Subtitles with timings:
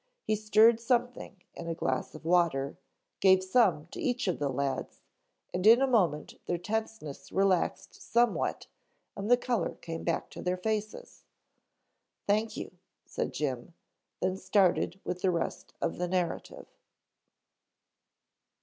[0.23, 2.75] He stirred something, in a glass of water,
[3.19, 5.03] gave some to each of the lads,
[5.53, 8.65] and in a moment their tenseness relaxed somewhat
[9.15, 11.25] and the color came back to their faces.
[12.25, 12.71] "Thank you,"
[13.05, 13.75] said Jim,
[14.21, 16.65] then started with the rest of the narrative.